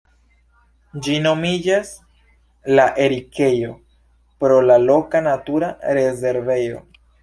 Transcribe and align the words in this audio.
Ĝi 1.07 1.17
nomiĝas 1.25 1.91
"La 2.81 2.87
Erikejo" 3.05 3.77
pro 4.43 4.61
la 4.73 4.83
loka 4.91 5.27
natura 5.31 5.75
rezervejo. 6.03 6.87